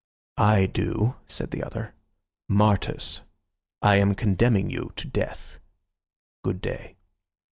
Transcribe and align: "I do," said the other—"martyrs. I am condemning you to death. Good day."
"I 0.39 0.65
do," 0.65 1.17
said 1.27 1.51
the 1.51 1.61
other—"martyrs. 1.61 3.21
I 3.83 3.97
am 3.97 4.15
condemning 4.15 4.67
you 4.71 4.89
to 4.95 5.05
death. 5.07 5.59
Good 6.43 6.59
day." 6.59 6.95